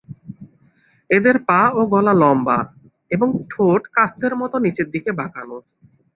এদের 1.09 1.35
পা 1.47 1.61
ও 1.71 1.81
গলা 1.93 2.13
লম্বা 2.21 2.57
এবং 3.11 3.29
ঠোঁট 3.49 3.81
কাস্তের 3.95 4.33
মতো 4.35 4.55
নিচের 4.65 4.87
দিকে 4.91 5.11
বাঁকানো। 5.19 5.57